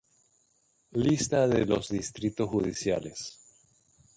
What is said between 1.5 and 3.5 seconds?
los Distrito judiciales